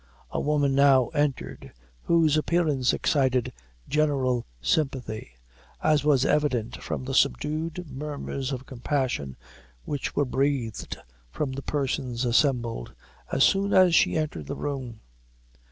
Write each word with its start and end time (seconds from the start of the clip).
A 0.31 0.41
woman 0.41 0.73
now 0.73 1.09
entered, 1.09 1.73
whose 2.01 2.35
appearance 2.35 2.91
excited 2.91 3.53
general 3.87 4.47
sympathy, 4.59 5.33
as 5.79 6.03
was 6.03 6.25
evident 6.25 6.81
from 6.81 7.05
the 7.05 7.13
subdued 7.13 7.85
murmurs 7.87 8.51
of 8.51 8.65
compassion 8.65 9.37
which 9.85 10.15
were 10.15 10.25
breathed 10.25 10.97
from 11.29 11.51
the 11.51 11.61
persons 11.61 12.25
assembled, 12.25 12.95
as 13.31 13.43
soon 13.43 13.73
as 13.75 13.93
she 13.93 14.17
entered 14.17 14.47
the 14.47 14.55
room. 14.55 15.01